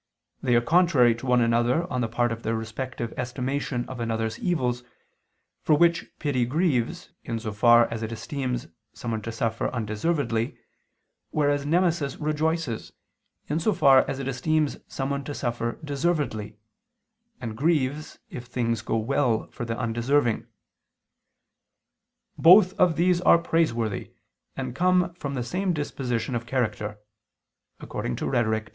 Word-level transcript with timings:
They 0.41 0.55
are 0.55 0.61
contrary 0.61 1.13
to 1.13 1.27
one 1.27 1.41
another 1.41 1.85
on 1.93 2.01
the 2.01 2.07
part 2.07 2.31
of 2.31 2.41
their 2.41 2.55
respective 2.55 3.13
estimation 3.17 3.87
of 3.87 3.99
another's 3.99 4.39
evils, 4.39 4.81
for 5.61 5.77
which 5.77 6.09
pity 6.17 6.43
grieves, 6.43 7.11
in 7.23 7.39
so 7.39 7.51
far 7.51 7.85
as 7.93 8.01
it 8.01 8.11
esteems 8.11 8.65
someone 8.93 9.21
to 9.21 9.31
suffer 9.31 9.69
undeservedly, 9.69 10.57
whereas 11.29 11.67
nemesis 11.67 12.17
rejoices, 12.17 12.93
in 13.47 13.59
so 13.59 13.73
far 13.73 13.99
as 14.09 14.17
it 14.17 14.27
esteems 14.27 14.77
someone 14.87 15.23
to 15.23 15.35
suffer 15.35 15.77
deservedly, 15.83 16.57
and 17.39 17.55
grieves, 17.55 18.17
if 18.31 18.45
things 18.45 18.81
go 18.81 18.97
well 18.97 19.51
with 19.59 19.67
the 19.67 19.77
undeserving: 19.77 20.47
"both 22.39 22.73
of 22.79 22.95
these 22.95 23.21
are 23.21 23.37
praiseworthy 23.37 24.13
and 24.57 24.75
come 24.75 25.13
from 25.13 25.35
the 25.35 25.43
same 25.43 25.73
disposition 25.73 26.33
of 26.33 26.47
character" 26.47 26.97
(Rhet. 27.79 28.19
ii, 28.19 28.25
9). 28.51 28.67